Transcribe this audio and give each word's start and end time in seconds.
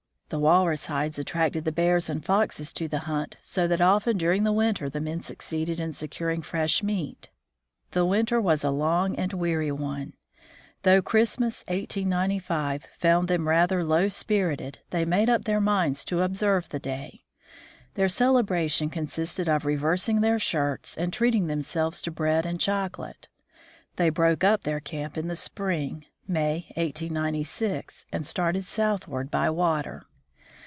The 0.33 0.39
walrus 0.39 0.85
hides 0.85 1.19
attracted 1.19 1.65
the 1.65 1.73
bears 1.73 2.09
and 2.09 2.23
foxes 2.23 2.71
to 2.75 2.87
the 2.87 2.99
hut, 2.99 3.35
so 3.43 3.67
that 3.67 3.81
often 3.81 4.17
during 4.17 4.45
the 4.45 4.53
winter 4.53 4.89
the 4.89 5.01
men 5.01 5.19
succeeded 5.19 5.77
in 5.77 5.91
securing 5.91 6.41
fresh 6.41 6.81
meat. 6.81 7.29
The 7.91 8.05
winter 8.05 8.39
was 8.39 8.63
a 8.63 8.69
long 8.71 9.13
and 9.17 9.33
weary 9.33 9.73
one. 9.73 10.13
Though 10.83 11.01
Christ 11.01 11.41
mas, 11.41 11.65
1895, 11.67 12.85
found 12.97 13.27
them 13.27 13.45
rather 13.49 13.83
low 13.83 14.07
spirited, 14.07 14.79
they 14.91 15.03
made 15.03 15.29
up 15.29 15.43
their 15.43 15.59
minds 15.59 16.05
to 16.05 16.21
observe 16.21 16.69
the 16.69 16.79
day. 16.79 17.25
Their 17.95 18.07
celebration 18.07 18.89
consisted 18.89 19.49
of 19.49 19.65
reversing 19.65 20.21
their 20.21 20.39
shirts, 20.39 20.97
and 20.97 21.11
treating 21.11 21.47
themselves 21.47 22.01
to 22.03 22.09
bread 22.11 22.45
and 22.45 22.57
chocolate. 22.57 23.27
They 23.97 24.07
broke 24.09 24.45
up 24.45 24.63
their 24.63 24.79
camp 24.79 25.17
in 25.17 25.27
the 25.27 25.35
spring 25.35 26.05
(May, 26.25 26.67
1896), 26.77 28.05
and 28.13 28.25
started 28.25 28.63
southward 28.63 29.29
by 29.29 29.49
water. 29.49 30.05